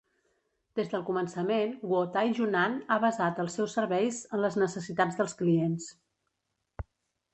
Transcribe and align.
Des 0.77 0.87
del 0.93 1.03
començament, 1.09 1.75
Guotai 1.91 2.33
Junan 2.39 2.77
ha 2.87 2.97
basat 3.05 3.43
els 3.45 3.59
seus 3.61 3.77
serveis 3.79 4.23
en 4.39 4.43
les 4.47 4.57
necessitats 4.63 5.21
dels 5.21 5.37
clients. 5.43 5.91